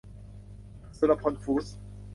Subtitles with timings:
[0.97, 1.75] สุรพลฟู้ดส์